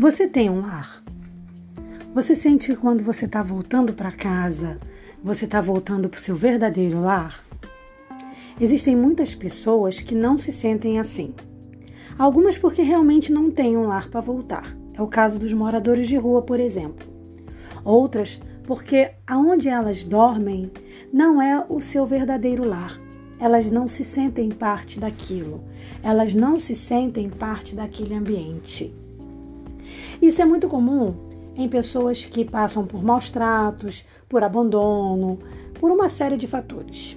Você 0.00 0.28
tem 0.28 0.48
um 0.48 0.60
lar? 0.60 1.02
Você 2.14 2.36
sente 2.36 2.68
que 2.68 2.76
quando 2.76 3.02
você 3.02 3.24
está 3.24 3.42
voltando 3.42 3.92
para 3.92 4.12
casa, 4.12 4.78
você 5.20 5.44
está 5.44 5.60
voltando 5.60 6.08
para 6.08 6.18
o 6.18 6.20
seu 6.20 6.36
verdadeiro 6.36 7.00
lar? 7.00 7.44
Existem 8.60 8.94
muitas 8.94 9.34
pessoas 9.34 10.00
que 10.00 10.14
não 10.14 10.38
se 10.38 10.52
sentem 10.52 11.00
assim. 11.00 11.34
Algumas 12.16 12.56
porque 12.56 12.80
realmente 12.80 13.32
não 13.32 13.50
têm 13.50 13.76
um 13.76 13.88
lar 13.88 14.08
para 14.08 14.20
voltar. 14.20 14.72
É 14.94 15.02
o 15.02 15.08
caso 15.08 15.36
dos 15.36 15.52
moradores 15.52 16.06
de 16.06 16.16
rua, 16.16 16.42
por 16.42 16.60
exemplo. 16.60 17.04
Outras 17.84 18.40
porque 18.68 19.10
aonde 19.26 19.68
elas 19.68 20.04
dormem 20.04 20.70
não 21.12 21.42
é 21.42 21.66
o 21.68 21.80
seu 21.80 22.06
verdadeiro 22.06 22.62
lar. 22.62 22.96
Elas 23.40 23.68
não 23.68 23.88
se 23.88 24.04
sentem 24.04 24.48
parte 24.48 25.00
daquilo. 25.00 25.64
Elas 26.04 26.36
não 26.36 26.60
se 26.60 26.72
sentem 26.72 27.28
parte 27.28 27.74
daquele 27.74 28.14
ambiente. 28.14 28.94
Isso 30.20 30.42
é 30.42 30.44
muito 30.44 30.68
comum 30.68 31.14
em 31.56 31.68
pessoas 31.68 32.24
que 32.24 32.44
passam 32.44 32.86
por 32.86 33.02
maus 33.02 33.30
tratos, 33.30 34.04
por 34.28 34.42
abandono, 34.42 35.38
por 35.80 35.90
uma 35.90 36.08
série 36.08 36.36
de 36.36 36.46
fatores. 36.46 37.16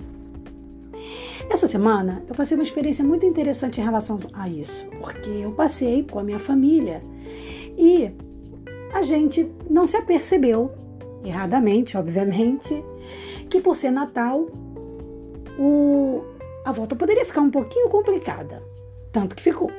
Essa 1.49 1.67
semana 1.67 2.23
eu 2.27 2.35
passei 2.35 2.55
uma 2.55 2.63
experiência 2.63 3.03
muito 3.03 3.25
interessante 3.25 3.81
em 3.81 3.83
relação 3.83 4.19
a 4.33 4.47
isso, 4.47 4.85
porque 4.99 5.29
eu 5.29 5.51
passei 5.51 6.03
com 6.03 6.19
a 6.19 6.23
minha 6.23 6.39
família 6.39 7.03
e 7.77 8.11
a 8.93 9.01
gente 9.03 9.51
não 9.69 9.85
se 9.85 9.97
apercebeu, 9.97 10.71
erradamente, 11.23 11.97
obviamente, 11.97 12.83
que 13.49 13.59
por 13.59 13.75
ser 13.75 13.91
Natal, 13.91 14.47
o, 15.59 16.23
a 16.65 16.71
volta 16.71 16.95
poderia 16.95 17.25
ficar 17.25 17.41
um 17.41 17.51
pouquinho 17.51 17.89
complicada. 17.89 18.63
Tanto 19.11 19.35
que 19.35 19.43
ficou. 19.43 19.69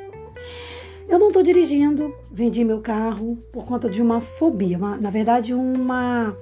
Eu 1.13 1.19
não 1.19 1.27
estou 1.27 1.43
dirigindo, 1.43 2.17
vendi 2.33 2.65
meu 2.65 2.81
carro 2.81 3.37
por 3.53 3.67
conta 3.67 3.87
de 3.91 4.01
uma 4.01 4.23
fobia, 4.23 4.79
uma, 4.79 4.97
na 4.97 5.11
verdade, 5.11 5.53
uma, 5.53 6.35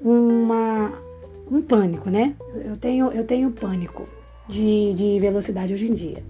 uma, 0.00 0.92
um 1.48 1.62
pânico, 1.62 2.10
né? 2.10 2.34
Eu 2.64 2.76
tenho, 2.76 3.12
eu 3.12 3.24
tenho 3.24 3.52
pânico 3.52 4.08
de, 4.48 4.92
de 4.94 5.20
velocidade 5.20 5.72
hoje 5.72 5.88
em 5.88 5.94
dia. 5.94 6.24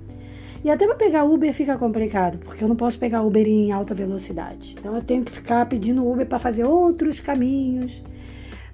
E 0.62 0.68
até 0.68 0.86
para 0.86 0.96
pegar 0.96 1.24
Uber 1.24 1.50
fica 1.54 1.78
complicado, 1.78 2.36
porque 2.44 2.62
eu 2.62 2.68
não 2.68 2.76
posso 2.76 2.98
pegar 2.98 3.22
Uber 3.22 3.48
em 3.48 3.72
alta 3.72 3.94
velocidade. 3.94 4.76
Então 4.78 4.94
eu 4.94 5.02
tenho 5.02 5.24
que 5.24 5.32
ficar 5.32 5.64
pedindo 5.64 6.06
Uber 6.06 6.26
para 6.26 6.38
fazer 6.38 6.64
outros 6.64 7.20
caminhos 7.20 8.04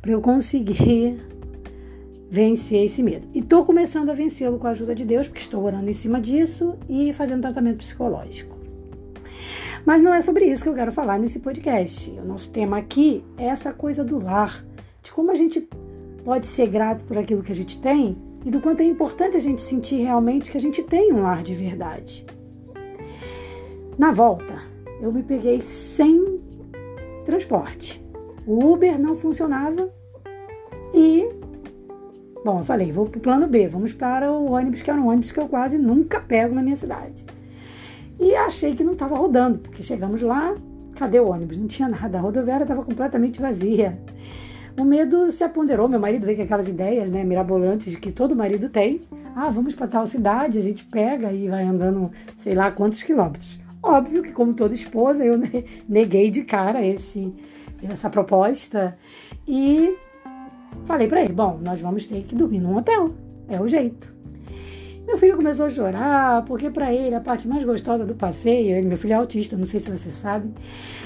para 0.02 0.10
eu 0.10 0.20
conseguir 0.20 1.20
vencer 2.28 2.84
esse 2.84 3.00
medo. 3.00 3.28
E 3.32 3.38
estou 3.38 3.64
começando 3.64 4.10
a 4.10 4.12
vencê-lo 4.12 4.58
com 4.58 4.66
a 4.66 4.70
ajuda 4.70 4.92
de 4.92 5.04
Deus, 5.04 5.28
porque 5.28 5.40
estou 5.40 5.62
orando 5.62 5.88
em 5.88 5.94
cima 5.94 6.20
disso 6.20 6.74
e 6.88 7.12
fazendo 7.12 7.42
tratamento 7.42 7.76
psicológico. 7.76 8.57
Mas 9.84 10.02
não 10.02 10.12
é 10.12 10.20
sobre 10.20 10.44
isso 10.46 10.62
que 10.62 10.68
eu 10.68 10.74
quero 10.74 10.92
falar 10.92 11.18
nesse 11.18 11.38
podcast. 11.38 12.10
O 12.10 12.24
nosso 12.24 12.50
tema 12.50 12.78
aqui 12.78 13.24
é 13.36 13.46
essa 13.46 13.72
coisa 13.72 14.04
do 14.04 14.22
lar, 14.22 14.64
de 15.02 15.12
como 15.12 15.30
a 15.30 15.34
gente 15.34 15.68
pode 16.24 16.46
ser 16.46 16.68
grato 16.68 17.04
por 17.04 17.16
aquilo 17.16 17.42
que 17.42 17.52
a 17.52 17.54
gente 17.54 17.80
tem 17.80 18.16
e 18.44 18.50
do 18.50 18.60
quanto 18.60 18.80
é 18.80 18.84
importante 18.84 19.36
a 19.36 19.40
gente 19.40 19.60
sentir 19.60 19.96
realmente 19.96 20.50
que 20.50 20.56
a 20.56 20.60
gente 20.60 20.82
tem 20.82 21.12
um 21.12 21.22
lar 21.22 21.42
de 21.42 21.54
verdade. 21.54 22.26
Na 23.98 24.12
volta, 24.12 24.62
eu 25.00 25.12
me 25.12 25.22
peguei 25.22 25.60
sem 25.60 26.40
transporte. 27.24 28.04
O 28.46 28.72
Uber 28.72 28.98
não 28.98 29.14
funcionava 29.14 29.92
e, 30.94 31.28
bom, 32.44 32.60
eu 32.60 32.64
falei, 32.64 32.92
vou 32.92 33.06
para 33.06 33.18
o 33.18 33.20
plano 33.20 33.46
B, 33.46 33.68
vamos 33.68 33.92
para 33.92 34.30
o 34.32 34.52
ônibus, 34.52 34.82
que 34.82 34.90
era 34.90 35.00
um 35.00 35.08
ônibus 35.08 35.32
que 35.32 35.40
eu 35.40 35.48
quase 35.48 35.78
nunca 35.78 36.20
pego 36.20 36.54
na 36.54 36.62
minha 36.62 36.76
cidade. 36.76 37.26
E 38.18 38.34
achei 38.34 38.74
que 38.74 38.84
não 38.84 38.92
estava 38.92 39.16
rodando, 39.16 39.58
porque 39.60 39.82
chegamos 39.82 40.22
lá, 40.22 40.54
cadê 40.96 41.20
o 41.20 41.28
ônibus? 41.28 41.56
Não 41.56 41.66
tinha 41.66 41.88
nada, 41.88 42.18
a 42.18 42.20
rodoviária 42.20 42.64
estava 42.64 42.82
completamente 42.82 43.40
vazia 43.40 43.98
o 44.78 44.84
medo 44.84 45.28
se 45.30 45.44
aponderou. 45.44 45.88
Meu 45.88 46.00
marido 46.00 46.24
veio 46.24 46.38
com 46.38 46.44
aquelas 46.44 46.68
ideias, 46.68 47.10
né, 47.10 47.24
mirabolantes 47.24 47.94
que 47.96 48.12
todo 48.12 48.34
marido 48.36 48.68
tem. 48.68 49.00
Ah, 49.34 49.50
vamos 49.50 49.74
para 49.74 49.86
tal 49.86 50.06
cidade, 50.06 50.58
a 50.58 50.62
gente 50.62 50.84
pega 50.84 51.32
e 51.32 51.48
vai 51.48 51.64
andando, 51.64 52.10
sei 52.36 52.54
lá 52.54 52.70
quantos 52.70 53.02
quilômetros. 53.02 53.60
Óbvio 53.82 54.22
que, 54.22 54.32
como 54.32 54.54
toda 54.54 54.74
esposa, 54.74 55.24
eu 55.24 55.38
neguei 55.88 56.30
de 56.30 56.42
cara 56.42 56.84
esse, 56.84 57.32
essa 57.82 58.10
proposta 58.10 58.96
e 59.46 59.96
falei 60.84 61.06
para 61.06 61.22
ele: 61.22 61.32
bom, 61.32 61.58
nós 61.62 61.80
vamos 61.80 62.06
ter 62.06 62.22
que 62.22 62.34
dormir 62.34 62.60
num 62.60 62.76
hotel, 62.76 63.14
é 63.48 63.60
o 63.60 63.68
jeito. 63.68 64.17
Meu 65.08 65.16
filho 65.16 65.36
começou 65.36 65.64
a 65.64 65.70
chorar, 65.70 66.44
porque 66.44 66.68
para 66.68 66.92
ele 66.92 67.14
a 67.14 67.20
parte 67.20 67.48
mais 67.48 67.64
gostosa 67.64 68.04
do 68.04 68.14
passeio, 68.14 68.76
ele, 68.76 68.86
meu 68.86 68.98
filho 68.98 69.14
é 69.14 69.16
autista, 69.16 69.56
não 69.56 69.64
sei 69.64 69.80
se 69.80 69.88
você 69.88 70.10
sabe, 70.10 70.52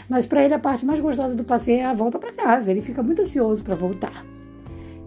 mas 0.08 0.26
para 0.26 0.44
ele 0.44 0.52
a 0.52 0.58
parte 0.58 0.84
mais 0.84 0.98
gostosa 0.98 1.36
do 1.36 1.44
passeio 1.44 1.82
é 1.82 1.84
a 1.84 1.92
volta 1.92 2.18
para 2.18 2.32
casa. 2.32 2.72
Ele 2.72 2.82
fica 2.82 3.00
muito 3.00 3.22
ansioso 3.22 3.62
para 3.62 3.76
voltar. 3.76 4.24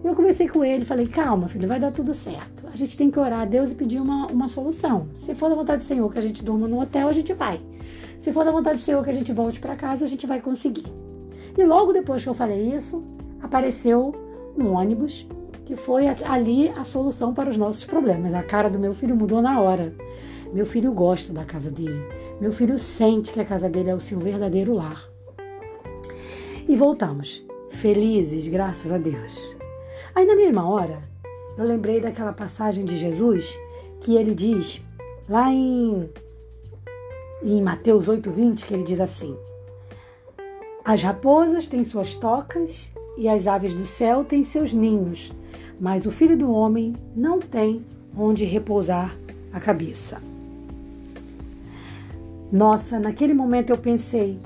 Eu 0.02 0.14
conversei 0.14 0.48
com 0.48 0.64
ele, 0.64 0.86
falei: 0.86 1.06
calma, 1.06 1.46
filho, 1.46 1.68
vai 1.68 1.78
dar 1.78 1.92
tudo 1.92 2.14
certo. 2.14 2.66
A 2.72 2.76
gente 2.78 2.96
tem 2.96 3.10
que 3.10 3.18
orar 3.18 3.40
a 3.40 3.44
Deus 3.44 3.70
e 3.70 3.74
pedir 3.74 4.00
uma, 4.00 4.28
uma 4.28 4.48
solução. 4.48 5.08
Se 5.16 5.34
for 5.34 5.50
da 5.50 5.56
vontade 5.56 5.84
do 5.84 5.86
Senhor 5.86 6.10
que 6.10 6.18
a 6.18 6.22
gente 6.22 6.42
durma 6.42 6.66
no 6.66 6.80
hotel, 6.80 7.06
a 7.06 7.12
gente 7.12 7.34
vai. 7.34 7.60
Se 8.18 8.32
for 8.32 8.46
da 8.46 8.50
vontade 8.50 8.78
do 8.78 8.82
Senhor 8.82 9.04
que 9.04 9.10
a 9.10 9.12
gente 9.12 9.30
volte 9.30 9.60
para 9.60 9.76
casa, 9.76 10.06
a 10.06 10.08
gente 10.08 10.26
vai 10.26 10.40
conseguir. 10.40 10.86
E 11.54 11.62
logo 11.66 11.92
depois 11.92 12.22
que 12.22 12.30
eu 12.30 12.34
falei 12.34 12.74
isso, 12.74 13.04
apareceu 13.42 14.14
um 14.56 14.72
ônibus 14.72 15.28
que 15.66 15.74
foi 15.74 16.06
ali 16.24 16.68
a 16.70 16.84
solução 16.84 17.34
para 17.34 17.50
os 17.50 17.56
nossos 17.56 17.84
problemas. 17.84 18.32
A 18.32 18.42
cara 18.42 18.70
do 18.70 18.78
meu 18.78 18.94
filho 18.94 19.16
mudou 19.16 19.42
na 19.42 19.60
hora. 19.60 19.92
Meu 20.52 20.64
filho 20.64 20.92
gosta 20.92 21.32
da 21.32 21.44
casa 21.44 21.70
dele. 21.72 22.00
Meu 22.40 22.52
filho 22.52 22.78
sente 22.78 23.32
que 23.32 23.40
a 23.40 23.44
casa 23.44 23.68
dele 23.68 23.90
é 23.90 23.94
o 23.94 24.00
seu 24.00 24.18
verdadeiro 24.18 24.72
lar. 24.72 25.10
E 26.68 26.76
voltamos, 26.76 27.44
felizes, 27.68 28.46
graças 28.46 28.92
a 28.92 28.98
Deus. 28.98 29.56
Aí, 30.14 30.24
na 30.24 30.36
mesma 30.36 30.68
hora, 30.68 31.02
eu 31.58 31.64
lembrei 31.64 32.00
daquela 32.00 32.32
passagem 32.32 32.84
de 32.84 32.96
Jesus 32.96 33.58
que 34.00 34.14
ele 34.14 34.34
diz 34.34 34.80
lá 35.28 35.52
em, 35.52 36.08
em 37.42 37.60
Mateus 37.60 38.06
8,20, 38.06 38.64
que 38.64 38.72
ele 38.72 38.84
diz 38.84 39.00
assim: 39.00 39.36
As 40.84 41.02
raposas 41.02 41.66
têm 41.66 41.82
suas 41.84 42.14
tocas 42.14 42.92
e 43.16 43.28
as 43.28 43.46
aves 43.46 43.74
do 43.74 43.86
céu 43.86 44.24
têm 44.24 44.44
seus 44.44 44.72
ninhos, 44.72 45.32
mas 45.80 46.06
o 46.06 46.10
filho 46.10 46.36
do 46.36 46.50
homem 46.50 46.94
não 47.14 47.40
tem 47.40 47.84
onde 48.16 48.44
repousar 48.44 49.16
a 49.52 49.60
cabeça. 49.60 50.20
Nossa, 52.50 52.98
naquele 52.98 53.34
momento 53.34 53.70
eu 53.70 53.78
pensei, 53.78 54.38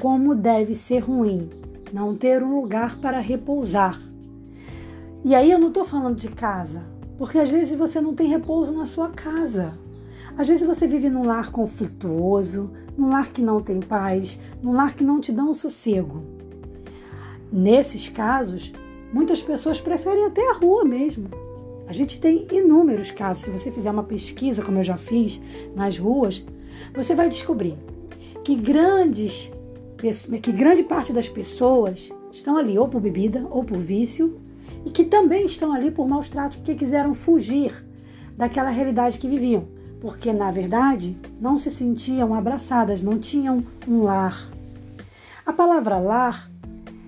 como 0.00 0.34
deve 0.34 0.74
ser 0.74 0.98
ruim 0.98 1.48
não 1.92 2.12
ter 2.14 2.42
um 2.42 2.60
lugar 2.60 2.98
para 2.98 3.20
repousar. 3.20 3.96
E 5.24 5.32
aí 5.32 5.50
eu 5.50 5.60
não 5.60 5.68
estou 5.68 5.84
falando 5.84 6.16
de 6.16 6.28
casa, 6.28 6.82
porque 7.16 7.38
às 7.38 7.48
vezes 7.48 7.78
você 7.78 8.00
não 8.00 8.14
tem 8.14 8.26
repouso 8.26 8.72
na 8.72 8.84
sua 8.84 9.10
casa. 9.10 9.78
Às 10.36 10.48
vezes 10.48 10.66
você 10.66 10.88
vive 10.88 11.08
num 11.08 11.24
lar 11.24 11.52
conflituoso, 11.52 12.72
num 12.98 13.10
lar 13.10 13.30
que 13.30 13.40
não 13.40 13.62
tem 13.62 13.80
paz, 13.80 14.40
num 14.60 14.72
lar 14.72 14.94
que 14.94 15.04
não 15.04 15.20
te 15.20 15.30
dá 15.30 15.44
um 15.44 15.54
sossego. 15.54 16.24
Nesses 17.52 18.08
casos, 18.08 18.72
Muitas 19.14 19.40
pessoas 19.40 19.80
preferem 19.80 20.24
até 20.24 20.50
a 20.50 20.54
rua 20.54 20.84
mesmo. 20.84 21.28
A 21.86 21.92
gente 21.92 22.20
tem 22.20 22.48
inúmeros 22.50 23.12
casos. 23.12 23.44
Se 23.44 23.50
você 23.50 23.70
fizer 23.70 23.92
uma 23.92 24.02
pesquisa, 24.02 24.60
como 24.60 24.80
eu 24.80 24.82
já 24.82 24.96
fiz, 24.96 25.40
nas 25.72 25.96
ruas, 25.96 26.44
você 26.92 27.14
vai 27.14 27.28
descobrir 27.28 27.78
que 28.42 28.56
grandes 28.56 29.52
que 30.42 30.50
grande 30.50 30.82
parte 30.82 31.12
das 31.12 31.28
pessoas 31.28 32.12
estão 32.32 32.56
ali 32.56 32.76
ou 32.76 32.88
por 32.88 33.00
bebida 33.00 33.46
ou 33.50 33.62
por 33.62 33.78
vício 33.78 34.40
e 34.84 34.90
que 34.90 35.04
também 35.04 35.46
estão 35.46 35.72
ali 35.72 35.92
por 35.92 36.08
maus 36.08 36.28
tratos 36.28 36.56
porque 36.56 36.74
quiseram 36.74 37.14
fugir 37.14 37.72
daquela 38.36 38.68
realidade 38.68 39.18
que 39.18 39.28
viviam, 39.28 39.68
porque 40.00 40.32
na 40.32 40.50
verdade 40.50 41.16
não 41.40 41.56
se 41.56 41.70
sentiam 41.70 42.34
abraçadas, 42.34 43.00
não 43.00 43.16
tinham 43.16 43.64
um 43.86 44.02
lar. 44.02 44.50
A 45.46 45.52
palavra 45.52 45.98
lar 45.98 46.50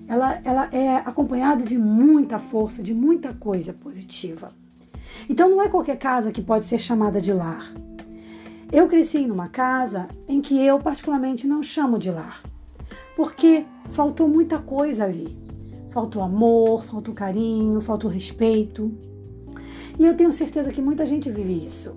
ela, 0.09 0.41
ela 0.45 0.69
é 0.73 0.97
acompanhada 0.97 1.65
de 1.65 1.77
muita 1.77 2.39
força, 2.39 2.83
de 2.83 2.95
muita 2.95 3.33
coisa 3.35 3.73
positiva. 3.73 4.51
Então 5.29 5.49
não 5.49 5.63
é 5.63 5.69
qualquer 5.69 5.99
casa 5.99 6.31
que 6.31 6.43
pode 6.43 6.65
ser 6.65 6.79
chamada 6.79 7.21
de 7.21 7.33
lar. 7.33 7.73
Eu 8.71 8.89
cresci 8.89 9.27
numa 9.27 9.49
casa 9.49 10.09
em 10.29 10.41
que 10.41 10.61
eu 10.61 10.79
particularmente 10.81 11.47
não 11.47 11.63
chamo 11.63 11.99
de 11.99 12.11
lar, 12.11 12.43
porque 13.17 13.65
faltou 13.87 14.29
muita 14.29 14.59
coisa 14.59 15.05
ali. 15.05 15.37
Faltou 15.91 16.23
amor, 16.23 16.85
faltou 16.85 17.15
carinho, 17.15 17.81
faltou 17.81 18.11
respeito. 18.11 18.93
E 19.99 20.05
eu 20.05 20.15
tenho 20.15 20.33
certeza 20.33 20.71
que 20.71 20.83
muita 20.83 21.07
gente 21.07 21.31
vive 21.31 21.65
isso. 21.67 21.97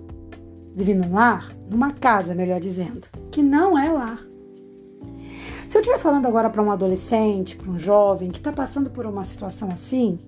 Vive 0.74 0.94
num 0.94 1.12
lar, 1.12 1.54
numa 1.68 1.90
casa, 1.90 2.34
melhor 2.34 2.60
dizendo, 2.60 3.08
que 3.30 3.42
não 3.42 3.78
é 3.78 3.90
lar. 3.90 4.29
Se 5.70 5.78
eu 5.78 5.82
estiver 5.82 6.00
falando 6.00 6.26
agora 6.26 6.50
para 6.50 6.60
um 6.60 6.72
adolescente, 6.72 7.54
para 7.54 7.70
um 7.70 7.78
jovem 7.78 8.32
que 8.32 8.38
está 8.38 8.50
passando 8.50 8.90
por 8.90 9.06
uma 9.06 9.22
situação 9.22 9.70
assim, 9.70 10.18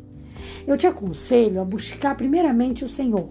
eu 0.68 0.78
te 0.78 0.86
aconselho 0.86 1.60
a 1.60 1.64
buscar 1.64 2.16
primeiramente 2.16 2.84
o 2.84 2.88
Senhor. 2.88 3.28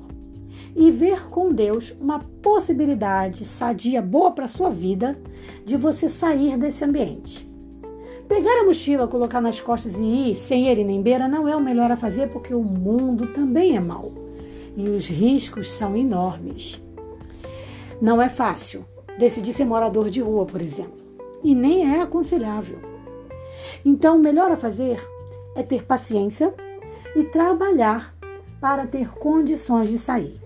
e 0.76 0.92
ver 0.92 1.30
com 1.30 1.54
Deus 1.54 1.96
uma 2.02 2.20
possibilidade 2.20 3.46
sadia, 3.46 4.02
boa 4.02 4.32
para 4.32 4.44
a 4.44 4.50
sua 4.50 4.70
vida, 4.70 5.18
de 5.66 5.78
você 5.78 6.10
sair 6.10 6.58
desse 6.58 6.84
ambiente. 6.84 7.48
Pegar 8.28 8.60
a 8.60 8.66
mochila, 8.66 9.08
colocar 9.08 9.40
nas 9.40 9.62
costas 9.62 9.96
e 9.96 10.32
ir 10.32 10.36
sem 10.36 10.68
ele 10.68 10.84
nem 10.84 11.02
beira 11.02 11.30
não 11.30 11.48
é 11.48 11.56
o 11.56 11.62
melhor 11.62 11.94
a 11.94 11.96
fazer 11.96 12.30
porque 12.30 12.54
o 12.54 12.62
mundo 12.62 13.28
também 13.28 13.78
é 13.78 13.80
mau 13.80 14.12
e 14.76 14.90
os 14.90 15.08
riscos 15.08 15.70
são 15.70 15.96
enormes. 15.96 16.82
Não 18.02 18.22
é 18.22 18.28
fácil 18.28 18.86
decidir 19.18 19.54
ser 19.54 19.64
morador 19.64 20.10
de 20.10 20.20
rua, 20.20 20.46
por 20.46 20.62
exemplo, 20.62 21.01
e 21.44 21.56
nem 21.56 21.96
é 21.96 22.02
aconselhável. 22.02 22.80
Então, 23.84 24.18
o 24.18 24.20
melhor 24.20 24.52
a 24.52 24.56
fazer 24.56 25.00
é 25.56 25.64
ter 25.64 25.86
paciência 25.86 26.54
e 27.16 27.24
trabalhar 27.24 28.16
para 28.60 28.86
ter 28.86 29.10
condições 29.10 29.90
de 29.90 29.98
sair. 29.98 30.40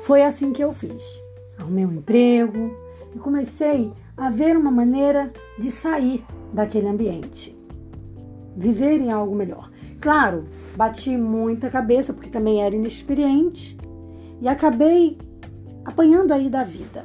Foi 0.00 0.22
assim 0.22 0.52
que 0.52 0.62
eu 0.62 0.72
fiz. 0.72 1.22
Arrumei 1.58 1.84
um 1.84 1.92
emprego 1.92 2.76
e 3.14 3.18
comecei 3.18 3.92
a 4.16 4.30
ver 4.30 4.56
uma 4.56 4.70
maneira 4.70 5.32
de 5.58 5.70
sair 5.70 6.24
daquele 6.52 6.88
ambiente. 6.88 7.56
Viver 8.56 9.00
em 9.00 9.10
algo 9.10 9.34
melhor. 9.34 9.70
Claro, 10.00 10.46
bati 10.76 11.16
muita 11.16 11.70
cabeça 11.70 12.12
porque 12.12 12.30
também 12.30 12.62
era 12.62 12.74
inexperiente 12.74 13.78
e 14.40 14.48
acabei 14.48 15.18
apanhando 15.84 16.32
aí 16.32 16.48
da 16.48 16.62
vida. 16.62 17.04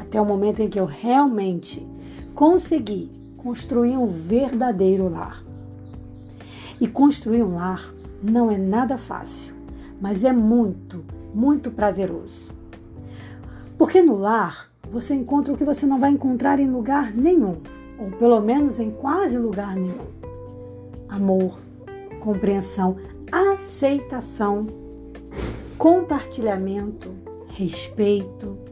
Até 0.00 0.18
o 0.18 0.24
momento 0.24 0.60
em 0.60 0.68
que 0.68 0.80
eu 0.80 0.86
realmente 0.86 1.86
consegui 2.34 3.12
construir 3.36 3.98
um 3.98 4.06
verdadeiro 4.06 5.08
lar. 5.08 5.40
E 6.80 6.88
construir 6.88 7.42
um 7.42 7.54
lar 7.54 7.92
não 8.22 8.50
é 8.50 8.56
nada 8.56 8.96
fácil, 8.96 9.54
mas 10.00 10.24
é 10.24 10.32
muito, 10.32 11.04
muito 11.34 11.70
prazeroso. 11.70 12.50
Porque 13.76 14.00
no 14.00 14.16
lar 14.16 14.70
você 14.90 15.14
encontra 15.14 15.52
o 15.52 15.56
que 15.56 15.64
você 15.64 15.84
não 15.84 15.98
vai 15.98 16.10
encontrar 16.10 16.58
em 16.58 16.70
lugar 16.70 17.14
nenhum, 17.14 17.60
ou 17.98 18.10
pelo 18.12 18.40
menos 18.40 18.78
em 18.78 18.90
quase 18.90 19.36
lugar 19.38 19.76
nenhum: 19.76 20.08
amor, 21.08 21.58
compreensão, 22.20 22.96
aceitação, 23.30 24.66
compartilhamento, 25.76 27.10
respeito 27.48 28.69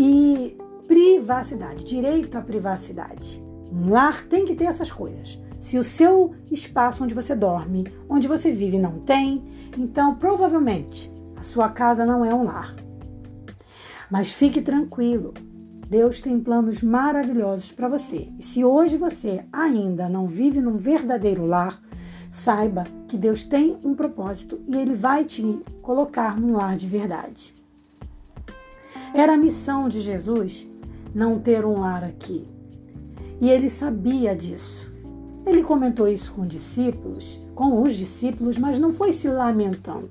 e 0.00 0.56
privacidade, 0.86 1.84
direito 1.84 2.38
à 2.38 2.40
privacidade. 2.40 3.42
Um 3.72 3.90
lar 3.90 4.24
tem 4.28 4.44
que 4.44 4.54
ter 4.54 4.66
essas 4.66 4.92
coisas. 4.92 5.40
Se 5.58 5.76
o 5.76 5.82
seu 5.82 6.36
espaço 6.52 7.02
onde 7.02 7.12
você 7.12 7.34
dorme, 7.34 7.84
onde 8.08 8.28
você 8.28 8.52
vive, 8.52 8.78
não 8.78 9.00
tem, 9.00 9.42
então 9.76 10.14
provavelmente 10.14 11.12
a 11.36 11.42
sua 11.42 11.68
casa 11.68 12.06
não 12.06 12.24
é 12.24 12.32
um 12.32 12.44
lar. 12.44 12.76
Mas 14.08 14.30
fique 14.32 14.62
tranquilo, 14.62 15.34
Deus 15.90 16.20
tem 16.20 16.38
planos 16.38 16.80
maravilhosos 16.80 17.72
para 17.72 17.88
você. 17.88 18.32
E 18.38 18.42
se 18.42 18.64
hoje 18.64 18.96
você 18.96 19.44
ainda 19.52 20.08
não 20.08 20.28
vive 20.28 20.60
num 20.60 20.76
verdadeiro 20.76 21.44
lar, 21.44 21.82
saiba 22.30 22.86
que 23.08 23.18
Deus 23.18 23.42
tem 23.42 23.76
um 23.82 23.94
propósito 23.94 24.60
e 24.64 24.76
Ele 24.76 24.94
vai 24.94 25.24
te 25.24 25.42
colocar 25.82 26.38
num 26.38 26.52
lar 26.52 26.76
de 26.76 26.86
verdade. 26.86 27.57
Era 29.14 29.34
a 29.34 29.36
missão 29.36 29.88
de 29.88 30.00
Jesus 30.00 30.68
não 31.14 31.38
ter 31.38 31.64
um 31.64 31.80
lar 31.80 32.04
aqui. 32.04 32.46
E 33.40 33.48
ele 33.48 33.68
sabia 33.68 34.34
disso. 34.34 34.90
Ele 35.46 35.62
comentou 35.62 36.06
isso 36.08 36.32
com 36.32 36.46
discípulos, 36.46 37.42
com 37.54 37.82
os 37.82 37.94
discípulos, 37.94 38.58
mas 38.58 38.78
não 38.78 38.92
foi 38.92 39.12
se 39.12 39.28
lamentando. 39.28 40.10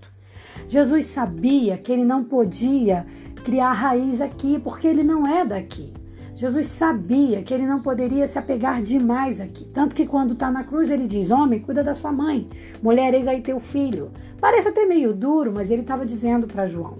Jesus 0.67 1.05
sabia 1.05 1.77
que 1.77 1.91
ele 1.91 2.03
não 2.03 2.23
podia 2.23 3.05
criar 3.43 3.71
raiz 3.73 4.19
aqui 4.19 4.59
porque 4.59 4.87
ele 4.87 5.03
não 5.03 5.27
é 5.27 5.45
daqui. 5.45 5.93
Jesus 6.35 6.67
sabia 6.67 7.41
que 7.41 7.53
ele 7.53 7.65
não 7.65 7.81
poderia 7.81 8.27
se 8.27 8.37
apegar 8.37 8.81
demais 8.81 9.39
aqui. 9.39 9.65
Tanto 9.65 9.95
que 9.95 10.05
quando 10.05 10.33
está 10.33 10.51
na 10.51 10.63
cruz 10.63 10.89
ele 10.89 11.07
diz: 11.07 11.31
Homem, 11.31 11.59
cuida 11.59 11.83
da 11.83 11.95
sua 11.95 12.11
mãe. 12.11 12.47
Mulher, 12.81 13.13
eis 13.13 13.27
aí 13.27 13.41
teu 13.41 13.59
filho. 13.59 14.11
Parece 14.39 14.67
até 14.67 14.85
meio 14.85 15.13
duro, 15.13 15.51
mas 15.51 15.71
ele 15.71 15.81
estava 15.81 16.05
dizendo 16.05 16.45
para 16.45 16.67
João: 16.67 16.95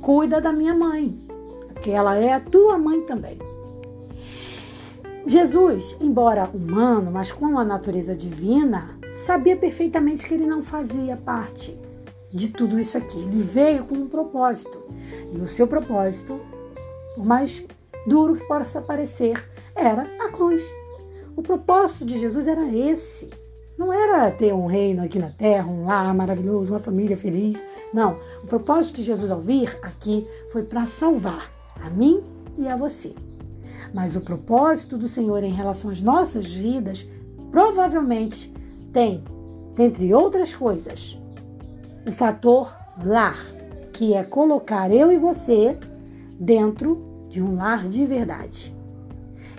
Cuida 0.00 0.40
da 0.40 0.52
minha 0.52 0.74
mãe, 0.74 1.16
porque 1.82 1.90
ela 1.90 2.16
é 2.16 2.32
a 2.32 2.38
tua 2.38 2.78
mãe 2.78 3.00
também. 3.00 3.36
Jesus, 5.26 5.96
embora 6.00 6.48
humano, 6.54 7.10
mas 7.10 7.32
com 7.32 7.58
a 7.58 7.64
natureza 7.64 8.14
divina, 8.14 8.96
sabia 9.26 9.56
perfeitamente 9.56 10.24
que 10.24 10.32
ele 10.32 10.46
não 10.46 10.62
fazia 10.62 11.16
parte 11.16 11.76
de 12.32 12.50
tudo 12.50 12.78
isso 12.78 12.96
aqui. 12.96 13.18
Ele 13.18 13.42
veio 13.42 13.84
com 13.84 13.96
um 13.96 14.08
propósito. 14.08 14.80
E 15.32 15.36
o 15.38 15.48
seu 15.48 15.66
propósito, 15.66 16.38
por 17.16 17.26
mais 17.26 17.64
duro 18.06 18.36
que 18.36 18.46
possa 18.46 18.80
parecer, 18.80 19.44
era 19.74 20.02
a 20.20 20.28
cruz. 20.30 20.62
O 21.34 21.42
propósito 21.42 22.04
de 22.04 22.16
Jesus 22.16 22.46
era 22.46 22.64
esse. 22.72 23.28
Não 23.76 23.92
era 23.92 24.30
ter 24.30 24.54
um 24.54 24.66
reino 24.66 25.02
aqui 25.02 25.18
na 25.18 25.30
terra, 25.30 25.66
um 25.66 25.86
lar 25.86 26.14
maravilhoso, 26.14 26.70
uma 26.70 26.78
família 26.78 27.16
feliz. 27.16 27.60
Não. 27.92 28.20
O 28.44 28.46
propósito 28.46 28.94
de 28.94 29.02
Jesus 29.02 29.32
ao 29.32 29.40
vir 29.40 29.76
aqui 29.82 30.28
foi 30.52 30.62
para 30.64 30.86
salvar 30.86 31.61
a 31.84 31.90
mim 31.90 32.22
e 32.58 32.68
a 32.68 32.76
você. 32.76 33.14
Mas 33.94 34.16
o 34.16 34.20
propósito 34.20 34.96
do 34.96 35.08
Senhor 35.08 35.42
em 35.42 35.52
relação 35.52 35.90
às 35.90 36.00
nossas 36.00 36.46
vidas 36.46 37.06
provavelmente 37.50 38.52
tem, 38.92 39.22
dentre 39.74 40.14
outras 40.14 40.54
coisas, 40.54 41.18
o 42.06 42.10
fator 42.10 42.74
lar, 43.04 43.38
que 43.92 44.14
é 44.14 44.24
colocar 44.24 44.90
eu 44.90 45.12
e 45.12 45.18
você 45.18 45.78
dentro 46.40 47.26
de 47.28 47.42
um 47.42 47.54
lar 47.54 47.86
de 47.86 48.04
verdade. 48.04 48.74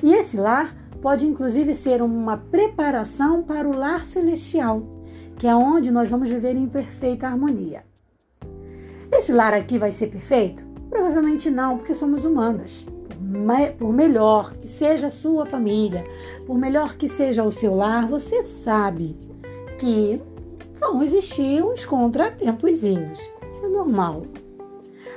E 0.01 0.13
esse 0.13 0.37
lar 0.37 0.75
pode 1.01 1.27
inclusive 1.27 1.73
ser 1.73 2.01
uma 2.01 2.37
preparação 2.37 3.43
para 3.43 3.67
o 3.67 3.77
lar 3.77 4.05
celestial, 4.05 4.83
que 5.37 5.47
é 5.47 5.55
onde 5.55 5.91
nós 5.91 6.09
vamos 6.09 6.29
viver 6.29 6.55
em 6.55 6.67
perfeita 6.67 7.27
harmonia. 7.27 7.83
Esse 9.11 9.31
lar 9.31 9.53
aqui 9.53 9.77
vai 9.77 9.91
ser 9.91 10.07
perfeito? 10.07 10.72
Provavelmente 10.93 11.49
não, 11.49 11.77
porque 11.77 11.95
somos 11.95 12.23
humanos 12.23 12.85
por 13.79 13.91
melhor 13.91 14.53
que 14.53 14.67
seja 14.67 15.07
a 15.07 15.09
sua 15.09 15.43
família, 15.43 16.05
por 16.45 16.55
melhor 16.55 16.95
que 16.95 17.07
seja 17.07 17.43
o 17.43 17.51
seu 17.51 17.73
lar, 17.73 18.07
você 18.07 18.43
sabe 18.43 19.17
que 19.79 20.21
vão 20.79 21.01
existir 21.01 21.63
uns 21.63 21.83
contratempozinhos. 21.83 23.19
Isso 23.19 23.65
é 23.65 23.69
normal. 23.69 24.27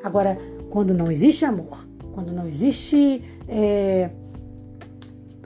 Agora, 0.02 0.38
quando 0.71 0.95
não 0.95 1.11
existe 1.11 1.45
amor, 1.45 1.87
quando 2.12 2.33
não 2.33 2.47
existe. 2.47 3.23
É, 3.47 4.11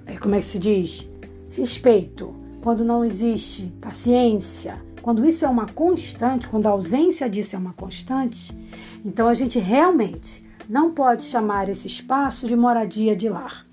é, 0.06 0.16
como 0.18 0.36
é 0.36 0.40
que 0.40 0.46
se 0.46 0.58
diz? 0.60 1.10
Respeito, 1.50 2.32
quando 2.62 2.84
não 2.84 3.04
existe 3.04 3.66
paciência, 3.80 4.80
quando 5.02 5.24
isso 5.24 5.44
é 5.44 5.48
uma 5.48 5.66
constante, 5.66 6.46
quando 6.46 6.66
a 6.66 6.70
ausência 6.70 7.28
disso 7.28 7.56
é 7.56 7.58
uma 7.58 7.72
constante, 7.72 8.56
então 9.04 9.28
a 9.28 9.34
gente 9.34 9.58
realmente 9.58 10.44
não 10.68 10.92
pode 10.92 11.24
chamar 11.24 11.68
esse 11.68 11.86
espaço 11.86 12.46
de 12.46 12.54
moradia 12.54 13.16
de 13.16 13.28
lar. 13.28 13.66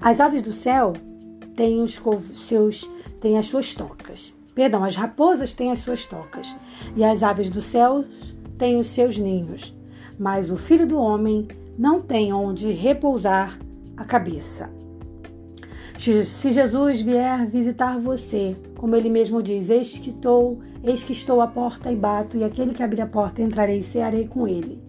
As 0.00 0.18
aves 0.18 0.42
do 0.42 0.52
céu 0.52 0.94
têm, 1.54 1.80
os 1.80 2.00
seus, 2.34 2.90
têm 3.20 3.38
as 3.38 3.46
suas 3.46 3.74
tocas. 3.74 4.34
Perdão, 4.54 4.84
as 4.84 4.96
raposas 4.96 5.52
têm 5.52 5.70
as 5.70 5.78
suas 5.78 6.06
tocas. 6.06 6.54
E 6.96 7.04
as 7.04 7.22
aves 7.22 7.48
do 7.48 7.62
céu 7.62 8.04
têm 8.58 8.78
os 8.78 8.90
seus 8.90 9.16
ninhos. 9.16 9.74
Mas 10.18 10.50
o 10.50 10.56
filho 10.56 10.86
do 10.86 10.98
homem 10.98 11.46
não 11.78 12.00
tem 12.00 12.32
onde 12.32 12.70
repousar 12.70 13.58
a 13.96 14.04
cabeça. 14.04 14.70
Se 16.02 16.50
Jesus 16.50 17.00
vier 17.00 17.46
visitar 17.46 17.96
você, 17.96 18.56
como 18.76 18.96
ele 18.96 19.08
mesmo 19.08 19.40
diz, 19.40 19.70
eis 19.70 19.98
que 19.98 20.10
estou, 20.10 20.58
eis 20.82 21.04
que 21.04 21.12
estou 21.12 21.40
à 21.40 21.46
porta 21.46 21.92
e 21.92 21.94
bato, 21.94 22.36
e 22.36 22.42
aquele 22.42 22.74
que 22.74 22.82
abrir 22.82 23.02
a 23.02 23.06
porta 23.06 23.40
entrarei 23.40 23.78
e 23.78 23.84
cearei 23.84 24.26
com 24.26 24.48
ele. 24.48 24.82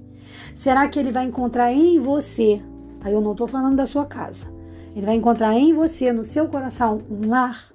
Será 0.55 0.87
que 0.87 0.97
ele 0.97 1.11
vai 1.11 1.25
encontrar 1.25 1.71
em 1.71 1.99
você? 1.99 2.59
Aí 3.01 3.13
eu 3.13 3.21
não 3.21 3.33
estou 3.33 3.45
falando 3.45 3.75
da 3.75 3.85
sua 3.85 4.05
casa. 4.05 4.47
Ele 4.95 5.05
vai 5.05 5.13
encontrar 5.13 5.53
em 5.53 5.71
você, 5.71 6.11
no 6.11 6.23
seu 6.23 6.47
coração, 6.47 7.03
um 7.07 7.29
lar? 7.29 7.71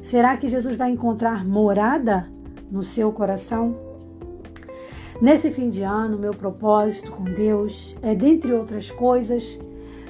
Será 0.00 0.34
que 0.38 0.48
Jesus 0.48 0.74
vai 0.74 0.90
encontrar 0.90 1.44
morada 1.44 2.32
no 2.70 2.82
seu 2.82 3.12
coração? 3.12 3.76
Nesse 5.20 5.50
fim 5.50 5.68
de 5.68 5.82
ano, 5.82 6.18
meu 6.18 6.32
propósito 6.32 7.10
com 7.10 7.24
Deus 7.24 7.98
é, 8.00 8.14
dentre 8.14 8.50
outras 8.54 8.90
coisas, 8.90 9.60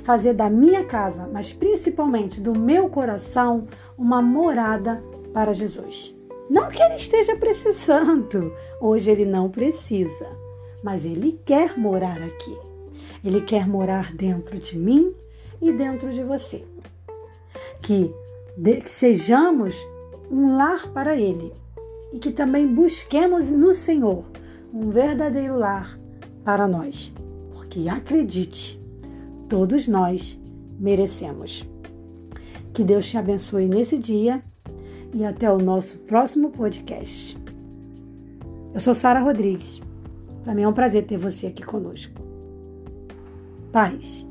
fazer 0.02 0.34
da 0.34 0.50
minha 0.50 0.84
casa, 0.84 1.28
mas 1.32 1.52
principalmente 1.52 2.40
do 2.40 2.58
meu 2.58 2.88
coração, 2.88 3.66
uma 3.96 4.20
morada 4.20 5.02
para 5.32 5.52
Jesus. 5.52 6.14
Não 6.50 6.68
que 6.68 6.82
ele 6.82 6.96
esteja 6.96 7.36
precisando, 7.36 8.52
hoje 8.80 9.10
ele 9.10 9.24
não 9.24 9.48
precisa, 9.48 10.26
mas 10.82 11.04
ele 11.04 11.40
quer 11.44 11.78
morar 11.78 12.20
aqui. 12.20 12.58
Ele 13.24 13.40
quer 13.40 13.66
morar 13.66 14.12
dentro 14.12 14.58
de 14.58 14.76
mim 14.76 15.14
e 15.60 15.72
dentro 15.72 16.12
de 16.12 16.22
você. 16.24 16.64
Que, 17.80 18.12
sejamos 18.86 19.86
um 20.30 20.56
lar 20.56 20.88
para 20.92 21.16
ele. 21.16 21.52
e 22.12 22.18
que 22.18 22.30
também 22.30 22.66
busquemos 22.66 23.50
no 23.50 23.72
Senhor 23.72 24.24
um 24.72 24.90
verdadeiro 24.90 25.56
lar 25.56 25.98
para 26.44 26.68
nós, 26.68 27.10
porque 27.54 27.88
acredite, 27.88 28.81
todos 29.52 29.86
nós 29.86 30.40
merecemos. 30.80 31.62
Que 32.72 32.82
Deus 32.82 33.10
te 33.10 33.18
abençoe 33.18 33.68
nesse 33.68 33.98
dia 33.98 34.42
e 35.12 35.26
até 35.26 35.52
o 35.52 35.58
nosso 35.58 35.98
próximo 35.98 36.48
podcast. 36.48 37.36
Eu 38.72 38.80
sou 38.80 38.94
Sara 38.94 39.20
Rodrigues. 39.20 39.82
Para 40.42 40.54
mim 40.54 40.62
é 40.62 40.68
um 40.68 40.72
prazer 40.72 41.04
ter 41.04 41.18
você 41.18 41.48
aqui 41.48 41.62
conosco. 41.62 42.18
Paz. 43.70 44.26